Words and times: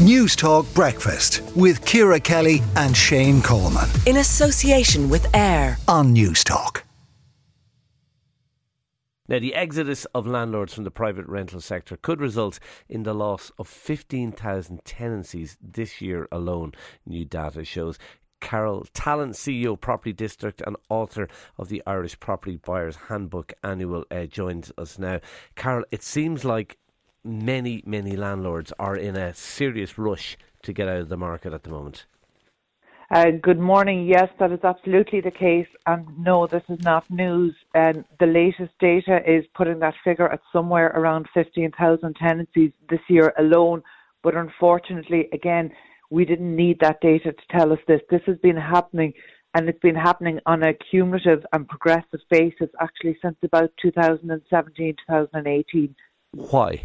News 0.00 0.34
Talk 0.34 0.64
Breakfast 0.72 1.42
with 1.54 1.84
Ciara 1.84 2.18
Kelly 2.18 2.62
and 2.74 2.96
Shane 2.96 3.42
Coleman. 3.42 3.86
In 4.06 4.16
association 4.16 5.10
with 5.10 5.26
AIR 5.36 5.76
on 5.88 6.14
News 6.14 6.42
Talk. 6.42 6.84
Now, 9.28 9.40
the 9.40 9.54
exodus 9.54 10.06
of 10.14 10.26
landlords 10.26 10.72
from 10.72 10.84
the 10.84 10.90
private 10.90 11.26
rental 11.26 11.60
sector 11.60 11.98
could 11.98 12.18
result 12.18 12.58
in 12.88 13.02
the 13.02 13.12
loss 13.12 13.52
of 13.58 13.68
15,000 13.68 14.82
tenancies 14.86 15.58
this 15.60 16.00
year 16.00 16.26
alone, 16.32 16.72
new 17.04 17.26
data 17.26 17.62
shows. 17.62 17.98
Carol 18.40 18.86
Tallon, 18.94 19.32
CEO 19.32 19.74
of 19.74 19.82
Property 19.82 20.14
District 20.14 20.62
and 20.66 20.76
author 20.88 21.28
of 21.58 21.68
the 21.68 21.82
Irish 21.86 22.18
Property 22.18 22.56
Buyers 22.56 22.96
Handbook 23.08 23.52
Annual, 23.62 24.06
uh, 24.10 24.24
joins 24.24 24.72
us 24.78 24.98
now. 24.98 25.20
Carol, 25.56 25.84
it 25.90 26.02
seems 26.02 26.42
like 26.42 26.78
many, 27.24 27.82
many 27.86 28.16
landlords 28.16 28.72
are 28.78 28.96
in 28.96 29.16
a 29.16 29.34
serious 29.34 29.98
rush 29.98 30.36
to 30.62 30.72
get 30.72 30.88
out 30.88 31.00
of 31.00 31.08
the 31.08 31.16
market 31.16 31.52
at 31.52 31.62
the 31.62 31.70
moment. 31.70 32.06
Uh, 33.12 33.32
good 33.42 33.58
morning. 33.58 34.06
Yes, 34.06 34.28
that 34.38 34.52
is 34.52 34.60
absolutely 34.62 35.20
the 35.20 35.32
case. 35.32 35.66
And 35.86 36.06
no, 36.16 36.46
this 36.46 36.62
is 36.68 36.78
not 36.82 37.10
news. 37.10 37.56
And 37.74 38.04
the 38.20 38.26
latest 38.26 38.72
data 38.78 39.18
is 39.26 39.44
putting 39.54 39.80
that 39.80 39.94
figure 40.04 40.30
at 40.30 40.40
somewhere 40.52 40.92
around 40.94 41.26
15,000 41.34 42.14
tenancies 42.14 42.70
this 42.88 43.00
year 43.08 43.34
alone. 43.36 43.82
But 44.22 44.36
unfortunately, 44.36 45.28
again, 45.32 45.72
we 46.10 46.24
didn't 46.24 46.54
need 46.54 46.78
that 46.80 47.00
data 47.00 47.32
to 47.32 47.58
tell 47.58 47.72
us 47.72 47.80
this. 47.88 48.00
This 48.10 48.22
has 48.26 48.38
been 48.38 48.56
happening 48.56 49.12
and 49.54 49.68
it's 49.68 49.80
been 49.80 49.96
happening 49.96 50.38
on 50.46 50.62
a 50.62 50.74
cumulative 50.74 51.44
and 51.52 51.68
progressive 51.68 52.20
basis 52.30 52.68
actually 52.80 53.18
since 53.20 53.36
about 53.42 53.70
2017, 53.82 54.94
2018. 55.08 55.96
Why? 56.32 56.84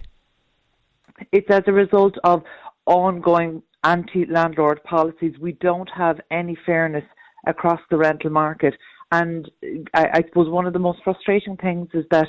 It's 1.31 1.49
as 1.49 1.63
a 1.67 1.71
result 1.71 2.15
of 2.23 2.43
ongoing 2.85 3.61
anti 3.83 4.25
landlord 4.25 4.83
policies. 4.83 5.33
We 5.39 5.53
don't 5.53 5.89
have 5.95 6.19
any 6.31 6.57
fairness 6.65 7.03
across 7.47 7.79
the 7.89 7.97
rental 7.97 8.31
market. 8.31 8.73
And 9.11 9.49
I, 9.93 10.07
I 10.13 10.23
suppose 10.27 10.49
one 10.49 10.65
of 10.65 10.73
the 10.73 10.79
most 10.79 10.99
frustrating 11.03 11.57
things 11.57 11.87
is 11.93 12.05
that 12.11 12.27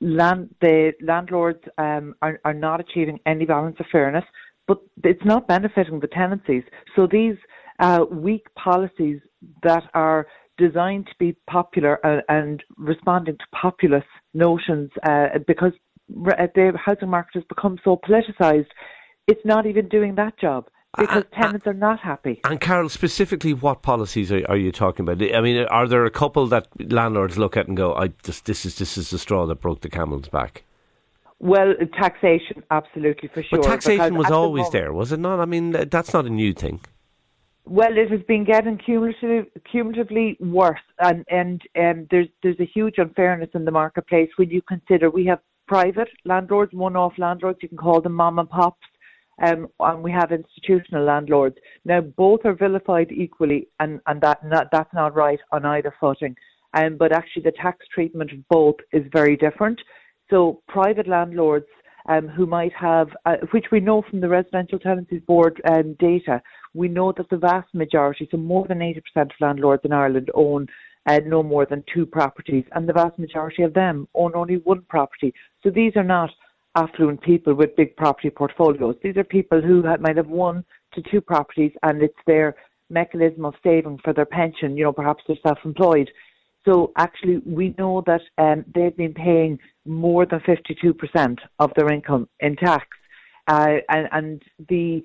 land, 0.00 0.54
the 0.60 0.92
landlords 1.00 1.60
um, 1.78 2.14
are, 2.22 2.40
are 2.44 2.54
not 2.54 2.80
achieving 2.80 3.18
any 3.26 3.46
balance 3.46 3.76
of 3.78 3.86
fairness, 3.90 4.24
but 4.66 4.78
it's 5.04 5.24
not 5.24 5.48
benefiting 5.48 6.00
the 6.00 6.08
tenancies. 6.08 6.64
So 6.94 7.06
these 7.10 7.36
uh, 7.78 8.04
weak 8.10 8.46
policies 8.54 9.20
that 9.62 9.84
are 9.94 10.26
designed 10.58 11.06
to 11.06 11.12
be 11.18 11.36
popular 11.48 12.04
uh, 12.04 12.22
and 12.28 12.62
responding 12.76 13.36
to 13.36 13.44
populist 13.52 14.06
notions 14.34 14.90
uh, 15.06 15.26
because 15.46 15.72
the 16.08 16.72
housing 16.82 17.08
market 17.08 17.34
has 17.34 17.44
become 17.44 17.78
so 17.84 17.96
politicised, 17.96 18.68
it's 19.26 19.44
not 19.44 19.66
even 19.66 19.88
doing 19.88 20.14
that 20.16 20.38
job 20.38 20.68
because 20.96 21.24
uh, 21.24 21.40
tenants 21.40 21.66
uh, 21.66 21.70
are 21.70 21.74
not 21.74 22.00
happy. 22.00 22.40
And 22.44 22.60
Carol, 22.60 22.88
specifically, 22.88 23.52
what 23.52 23.82
policies 23.82 24.32
are, 24.32 24.44
are, 24.48 24.56
you 24.56 24.72
talking 24.72 25.06
about? 25.08 25.22
I 25.34 25.40
mean, 25.40 25.66
are 25.66 25.86
there 25.86 26.04
a 26.04 26.10
couple 26.10 26.46
that 26.48 26.68
landlords 26.92 27.36
look 27.36 27.56
at 27.56 27.68
and 27.68 27.76
go, 27.76 27.94
"I 27.94 28.12
this, 28.22 28.40
this 28.40 28.64
is 28.64 28.76
this 28.76 28.96
is 28.96 29.10
the 29.10 29.18
straw 29.18 29.46
that 29.46 29.56
broke 29.56 29.80
the 29.80 29.90
camel's 29.90 30.28
back"? 30.28 30.64
Well, 31.38 31.74
taxation, 32.00 32.62
absolutely 32.70 33.28
for 33.28 33.42
sure. 33.42 33.58
But 33.58 33.66
taxation 33.66 34.14
was 34.14 34.30
always 34.30 34.70
the 34.70 34.78
moment, 34.78 34.84
there, 34.84 34.92
was 34.92 35.12
it 35.12 35.20
not? 35.20 35.40
I 35.40 35.44
mean, 35.44 35.72
that's 35.72 36.14
not 36.14 36.24
a 36.24 36.30
new 36.30 36.54
thing. 36.54 36.80
Well, 37.66 37.98
it 37.98 38.10
has 38.10 38.22
been 38.22 38.44
getting 38.44 38.78
cumulatively, 38.78 39.50
cumulatively 39.70 40.36
worse, 40.40 40.80
and 40.98 41.24
and 41.28 41.60
um, 41.78 42.06
there's 42.10 42.28
there's 42.42 42.60
a 42.60 42.64
huge 42.64 42.94
unfairness 42.98 43.50
in 43.54 43.64
the 43.64 43.70
marketplace 43.70 44.30
when 44.36 44.50
you 44.50 44.62
consider 44.62 45.10
we 45.10 45.26
have 45.26 45.40
private 45.66 46.08
landlords, 46.24 46.72
one-off 46.72 47.14
landlords, 47.18 47.58
you 47.62 47.68
can 47.68 47.78
call 47.78 48.00
them 48.00 48.14
mom 48.14 48.38
and 48.38 48.48
pops, 48.48 48.86
um, 49.42 49.68
and 49.80 50.02
we 50.02 50.12
have 50.12 50.32
institutional 50.32 51.04
landlords. 51.04 51.56
Now, 51.84 52.00
both 52.00 52.40
are 52.44 52.54
vilified 52.54 53.12
equally, 53.12 53.68
and, 53.80 54.00
and 54.06 54.20
that 54.22 54.44
not, 54.44 54.68
that's 54.72 54.92
not 54.94 55.14
right 55.14 55.40
on 55.52 55.64
either 55.64 55.94
footing. 56.00 56.36
Um, 56.74 56.96
but 56.96 57.12
actually, 57.12 57.42
the 57.42 57.52
tax 57.52 57.86
treatment 57.92 58.32
of 58.32 58.46
both 58.48 58.76
is 58.92 59.04
very 59.12 59.36
different. 59.36 59.80
So, 60.30 60.62
private 60.68 61.08
landlords 61.08 61.66
um, 62.08 62.28
who 62.28 62.46
might 62.46 62.72
have, 62.72 63.08
uh, 63.24 63.36
which 63.52 63.66
we 63.72 63.80
know 63.80 64.02
from 64.08 64.20
the 64.20 64.28
Residential 64.28 64.78
Tenancies 64.78 65.22
Board 65.26 65.60
um, 65.70 65.94
data, 65.98 66.42
we 66.74 66.88
know 66.88 67.12
that 67.12 67.28
the 67.30 67.36
vast 67.36 67.72
majority, 67.74 68.28
so 68.30 68.36
more 68.36 68.66
than 68.66 68.78
80% 68.78 69.00
of 69.16 69.30
landlords 69.40 69.84
in 69.84 69.92
Ireland 69.92 70.30
own 70.34 70.68
uh, 71.06 71.20
no 71.24 71.42
more 71.42 71.66
than 71.66 71.84
two 71.92 72.06
properties, 72.06 72.64
and 72.72 72.88
the 72.88 72.92
vast 72.92 73.18
majority 73.18 73.62
of 73.62 73.74
them 73.74 74.08
own 74.14 74.32
only 74.34 74.56
one 74.56 74.82
property. 74.88 75.32
So 75.62 75.70
these 75.70 75.92
are 75.96 76.04
not 76.04 76.30
affluent 76.74 77.22
people 77.22 77.54
with 77.54 77.76
big 77.76 77.96
property 77.96 78.30
portfolios. 78.30 78.96
These 79.02 79.16
are 79.16 79.24
people 79.24 79.60
who 79.60 79.82
might 80.00 80.16
have 80.16 80.28
one 80.28 80.64
to 80.94 81.02
two 81.10 81.20
properties, 81.20 81.72
and 81.82 82.02
it's 82.02 82.14
their 82.26 82.56
mechanism 82.90 83.44
of 83.44 83.54
saving 83.62 83.98
for 84.04 84.12
their 84.12 84.26
pension. 84.26 84.76
You 84.76 84.84
know, 84.84 84.92
perhaps 84.92 85.22
they're 85.26 85.36
self-employed. 85.46 86.10
So 86.66 86.92
actually, 86.98 87.38
we 87.46 87.74
know 87.78 88.02
that 88.06 88.22
um, 88.38 88.64
they've 88.74 88.96
been 88.96 89.14
paying 89.14 89.58
more 89.84 90.26
than 90.26 90.40
52% 90.40 91.38
of 91.60 91.70
their 91.76 91.92
income 91.92 92.28
in 92.40 92.56
tax, 92.56 92.86
uh, 93.46 93.76
and, 93.88 94.08
and 94.12 94.42
the 94.68 95.02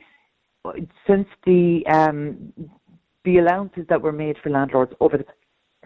since 1.07 1.27
the 1.45 1.83
um, 1.87 2.53
the 3.23 3.37
allowances 3.37 3.85
that 3.89 4.01
were 4.01 4.11
made 4.11 4.37
for 4.41 4.49
landlords 4.49 4.93
over 4.99 5.17
the 5.17 5.25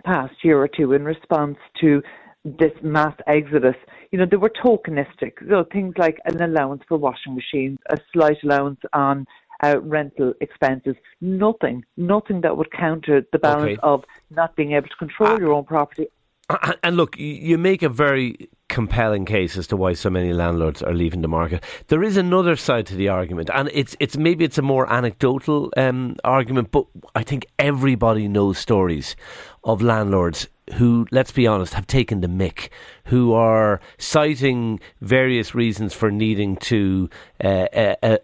past 0.05 0.35
year 0.43 0.57
or 0.61 0.67
two 0.67 0.93
in 0.93 1.03
response 1.03 1.57
to 1.81 2.01
this 2.45 2.71
mass 2.83 3.16
exodus, 3.27 3.75
you 4.11 4.19
know, 4.19 4.25
they 4.29 4.38
were 4.38 4.51
tokenistic. 4.63 5.33
So 5.49 5.66
things 5.71 5.95
like 5.97 6.19
an 6.25 6.41
allowance 6.41 6.83
for 6.88 6.97
washing 6.97 7.35
machines, 7.35 7.79
a 7.89 7.97
slight 8.13 8.38
allowance 8.43 8.79
on 8.93 9.25
uh, 9.63 9.79
rental 9.81 10.33
expenses, 10.41 10.95
nothing, 11.21 11.83
nothing 11.97 12.41
that 12.41 12.55
would 12.55 12.71
counter 12.71 13.25
the 13.31 13.39
balance 13.39 13.79
okay. 13.79 13.79
of 13.81 14.03
not 14.29 14.55
being 14.55 14.73
able 14.73 14.88
to 14.88 14.95
control 14.97 15.31
uh, 15.31 15.39
your 15.39 15.53
own 15.53 15.66
property. 15.66 16.07
And 16.83 16.95
look, 16.95 17.17
you 17.17 17.57
make 17.57 17.81
a 17.81 17.89
very 17.89 18.49
compelling 18.75 19.23
case 19.23 19.55
as 19.55 19.67
to 19.67 19.77
why 19.77 19.93
so 19.93 20.09
many 20.09 20.33
landlords 20.33 20.83
are 20.83 20.93
leaving 20.93 21.21
the 21.21 21.29
market. 21.29 21.63
There 21.87 22.03
is 22.03 22.17
another 22.17 22.57
side 22.57 22.85
to 22.87 22.95
the 22.95 23.07
argument, 23.07 23.49
and 23.53 23.69
it's 23.73 23.95
it's 24.01 24.17
maybe 24.17 24.43
it's 24.43 24.57
a 24.57 24.61
more 24.61 24.85
anecdotal 24.91 25.71
um, 25.77 26.17
argument, 26.25 26.71
but 26.71 26.85
I 27.15 27.23
think 27.23 27.45
everybody 27.57 28.27
knows 28.27 28.57
stories 28.57 29.15
of 29.63 29.81
landlords 29.81 30.49
who, 30.73 31.07
let's 31.09 31.31
be 31.31 31.47
honest, 31.47 31.73
have 31.73 31.87
taken 31.87 32.19
the 32.19 32.27
mick, 32.27 32.67
who 33.05 33.31
are 33.31 33.79
citing 33.97 34.81
various 34.99 35.55
reasons 35.55 35.93
for 35.93 36.11
needing 36.11 36.57
to 36.57 37.09
uh, 37.41 37.67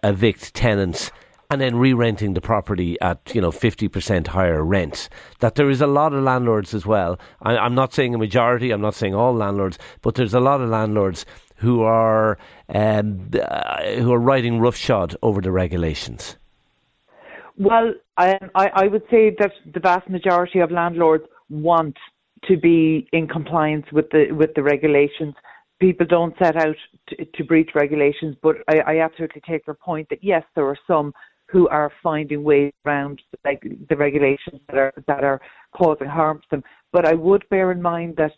evict 0.03 0.53
tenants 0.53 1.11
and 1.51 1.59
then 1.59 1.75
re-renting 1.75 2.33
the 2.33 2.41
property 2.41 2.99
at 3.01 3.19
you 3.35 3.41
know 3.41 3.51
50% 3.51 4.27
higher 4.27 4.63
rent. 4.63 5.09
That 5.39 5.55
there 5.55 5.69
is 5.69 5.81
a 5.81 5.87
lot 5.87 6.13
of 6.13 6.23
landlords 6.23 6.73
as 6.73 6.85
well. 6.85 7.19
I, 7.41 7.63
am 7.65 7.75
not 7.75 7.93
saying 7.93 8.15
a 8.15 8.17
majority 8.17 8.71
I'm 8.71 8.81
not 8.81 8.95
saying 8.95 9.13
all 9.13 9.35
landlords 9.35 9.77
but 10.01 10.15
there's 10.15 10.33
a 10.33 10.39
lot 10.39 10.61
of 10.61 10.69
landlords 10.69 11.25
who 11.57 11.83
are 11.83 12.37
um, 12.69 13.29
uh, 13.33 13.83
who 13.95 14.13
are 14.13 14.19
riding 14.19 14.59
roughshod 14.59 15.15
over 15.21 15.41
the 15.41 15.51
regulations. 15.51 16.37
Well 17.57 17.93
I, 18.17 18.39
I 18.55 18.87
would 18.87 19.03
say 19.11 19.35
that 19.39 19.51
the 19.73 19.81
vast 19.81 20.09
majority 20.09 20.59
of 20.59 20.71
landlords 20.71 21.25
want 21.49 21.97
to 22.45 22.55
be 22.57 23.09
in 23.11 23.27
compliance 23.27 23.85
with 23.91 24.09
the 24.11 24.31
with 24.31 24.53
the 24.55 24.63
regulations. 24.63 25.35
People 25.81 26.05
don't 26.05 26.35
set 26.37 26.55
out 26.55 26.75
to, 27.09 27.25
to 27.25 27.43
breach 27.43 27.71
regulations, 27.73 28.35
but 28.41 28.57
I, 28.67 28.79
I, 28.79 28.99
absolutely 28.99 29.41
take 29.41 29.65
your 29.65 29.73
point 29.73 30.09
that 30.09 30.23
yes, 30.23 30.43
there 30.53 30.67
are 30.67 30.77
some 30.85 31.11
who 31.51 31.67
are 31.67 31.91
finding 32.01 32.43
ways 32.43 32.71
around 32.85 33.21
like 33.43 33.61
the 33.89 33.95
regulations 33.95 34.61
that 34.67 34.77
are 34.77 34.93
that 35.07 35.23
are 35.23 35.41
causing 35.75 36.07
harm 36.07 36.39
to 36.39 36.47
them. 36.51 36.63
But 36.91 37.05
I 37.05 37.13
would 37.13 37.47
bear 37.49 37.71
in 37.71 37.81
mind 37.81 38.15
that 38.17 38.31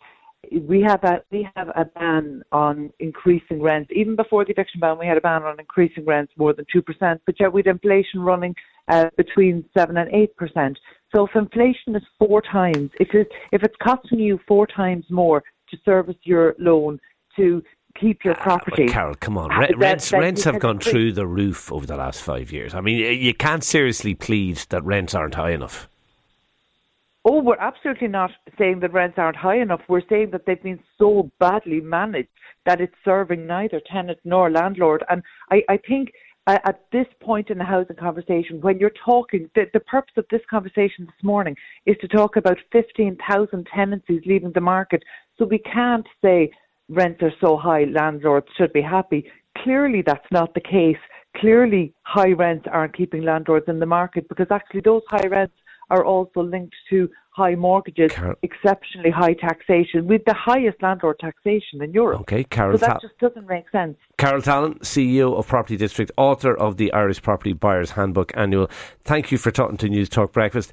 we 0.62 0.82
have 0.82 1.02
a 1.04 1.22
we 1.30 1.48
have 1.56 1.68
a 1.68 1.84
ban 1.84 2.42
on 2.52 2.90
increasing 2.98 3.62
rents. 3.62 3.90
Even 3.94 4.16
before 4.16 4.44
the 4.44 4.50
eviction 4.52 4.80
ban, 4.80 4.98
we 4.98 5.06
had 5.06 5.16
a 5.16 5.20
ban 5.20 5.42
on 5.42 5.58
increasing 5.58 6.04
rents 6.04 6.32
more 6.36 6.52
than 6.52 6.66
two 6.72 6.82
percent. 6.82 7.20
But 7.26 7.36
yet, 7.40 7.52
with 7.52 7.66
inflation 7.66 8.20
running 8.20 8.54
uh, 8.88 9.06
between 9.16 9.64
seven 9.76 9.96
and 9.96 10.12
eight 10.12 10.36
percent. 10.36 10.78
So 11.14 11.26
if 11.26 11.36
inflation 11.36 11.94
is 11.94 12.02
four 12.18 12.42
times, 12.42 12.90
if 12.98 13.14
it 13.14 13.28
if 13.52 13.62
it's 13.62 13.76
costing 13.82 14.18
you 14.18 14.38
four 14.46 14.66
times 14.66 15.04
more 15.08 15.42
to 15.70 15.76
service 15.84 16.16
your 16.24 16.54
loan, 16.58 16.98
to 17.36 17.62
keep 17.98 18.24
your 18.24 18.34
ah, 18.38 18.42
property. 18.42 18.88
Uh, 18.88 18.92
Carol, 18.92 19.14
come 19.14 19.38
on. 19.38 19.50
Re- 19.50 19.74
rents 19.76 20.12
rents 20.12 20.44
have 20.44 20.58
gone 20.60 20.78
through 20.78 21.12
the 21.12 21.26
roof 21.26 21.72
over 21.72 21.86
the 21.86 21.96
last 21.96 22.20
five 22.20 22.52
years. 22.52 22.74
I 22.74 22.80
mean, 22.80 22.98
you 23.20 23.34
can't 23.34 23.64
seriously 23.64 24.14
plead 24.14 24.56
that 24.70 24.84
rents 24.84 25.14
aren't 25.14 25.34
high 25.34 25.52
enough. 25.52 25.88
Oh, 27.26 27.40
we're 27.40 27.56
absolutely 27.58 28.08
not 28.08 28.32
saying 28.58 28.80
that 28.80 28.92
rents 28.92 29.18
aren't 29.18 29.36
high 29.36 29.58
enough. 29.58 29.80
We're 29.88 30.06
saying 30.10 30.30
that 30.32 30.44
they've 30.44 30.62
been 30.62 30.80
so 30.98 31.30
badly 31.38 31.80
managed 31.80 32.28
that 32.66 32.80
it's 32.80 32.94
serving 33.04 33.46
neither 33.46 33.80
tenant 33.90 34.18
nor 34.24 34.50
landlord. 34.50 35.04
And 35.08 35.22
I, 35.50 35.62
I 35.68 35.78
think 35.78 36.12
uh, 36.46 36.58
at 36.64 36.84
this 36.92 37.06
point 37.20 37.48
in 37.48 37.56
the 37.56 37.64
housing 37.64 37.96
conversation, 37.96 38.60
when 38.60 38.78
you're 38.78 38.92
talking, 39.04 39.48
the, 39.54 39.64
the 39.72 39.80
purpose 39.80 40.12
of 40.18 40.26
this 40.30 40.42
conversation 40.50 41.06
this 41.06 41.22
morning 41.24 41.56
is 41.86 41.96
to 42.02 42.08
talk 42.08 42.36
about 42.36 42.58
15,000 42.72 43.68
tenancies 43.74 44.22
leaving 44.26 44.52
the 44.52 44.60
market. 44.60 45.02
So 45.38 45.46
we 45.46 45.58
can't 45.58 46.06
say 46.22 46.50
rents 46.88 47.22
are 47.22 47.32
so 47.40 47.56
high, 47.56 47.84
landlords 47.84 48.46
should 48.56 48.72
be 48.72 48.82
happy. 48.82 49.30
Clearly, 49.58 50.02
that's 50.02 50.26
not 50.30 50.54
the 50.54 50.60
case. 50.60 50.98
clearly 51.36 51.92
high 52.02 52.30
rents 52.32 52.64
aren't 52.70 52.96
keeping 52.96 53.22
landlords 53.24 53.66
in 53.68 53.80
the 53.80 53.86
market 53.86 54.28
because 54.28 54.46
actually 54.52 54.80
those 54.80 55.02
high 55.08 55.26
rents 55.26 55.54
are 55.90 56.04
also 56.04 56.40
linked 56.42 56.74
to 56.88 57.08
high 57.30 57.56
mortgages, 57.56 58.12
Carol- 58.12 58.36
exceptionally 58.44 59.10
high 59.10 59.34
taxation, 59.34 60.06
with 60.06 60.22
the 60.26 60.32
highest 60.34 60.80
landlord 60.80 61.18
taxation 61.18 61.82
in 61.82 61.92
Europe. 61.92 62.20
Okay, 62.20 62.44
Carol. 62.44 62.78
So 62.78 62.86
that 62.86 62.92
Ta- 62.94 62.98
just 63.08 63.18
doesn't 63.18 63.48
make 63.48 63.68
sense. 63.70 63.96
Carol 64.16 64.40
Tallon, 64.42 64.74
CEO 64.78 65.36
of 65.36 65.48
Property 65.48 65.76
District, 65.76 66.12
author 66.16 66.54
of 66.54 66.76
the 66.76 66.92
Irish 66.92 67.20
Property 67.20 67.52
Buyers 67.52 67.90
Handbook 67.92 68.30
Annual. 68.36 68.70
Thank 69.04 69.32
you 69.32 69.38
for 69.38 69.50
talking 69.50 69.76
to 69.78 69.88
News 69.88 70.08
Talk 70.08 70.32
Breakfast. 70.32 70.72